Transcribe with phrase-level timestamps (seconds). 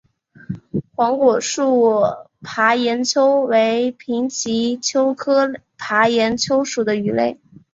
[0.95, 1.91] 黄果树
[2.41, 7.39] 爬岩鳅为平鳍鳅科爬岩鳅属的鱼类。